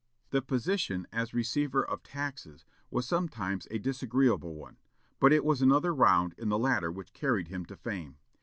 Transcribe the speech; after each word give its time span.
The 0.31 0.41
position 0.41 1.05
as 1.11 1.31
receiver 1.31 1.83
of 1.85 2.01
taxes 2.01 2.65
was 2.89 3.07
sometimes 3.07 3.67
a 3.69 3.77
disagreeable 3.77 4.55
one, 4.55 4.77
but 5.19 5.31
it 5.31 5.45
was 5.45 5.61
another 5.61 5.93
round 5.93 6.33
in 6.39 6.49
the 6.49 6.57
ladder 6.57 6.91
which 6.91 7.13
carried 7.13 7.49
him 7.49 7.65
to 7.65 7.75
fame. 7.75 8.17